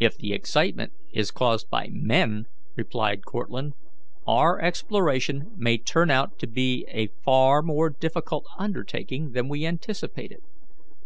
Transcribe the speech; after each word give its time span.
"If 0.00 0.16
the 0.16 0.32
excitement 0.32 0.94
is 1.12 1.30
caused 1.30 1.68
by 1.68 1.88
men," 1.90 2.46
replied 2.76 3.26
Cortlandt, 3.26 3.74
"our 4.26 4.58
exploration 4.58 5.52
may 5.54 5.76
turn 5.76 6.10
out 6.10 6.38
to 6.38 6.46
be 6.46 6.86
a 6.88 7.08
far 7.26 7.60
more 7.60 7.90
difficult 7.90 8.46
undertaking 8.58 9.32
than 9.32 9.50
we 9.50 9.66
anticipated. 9.66 10.40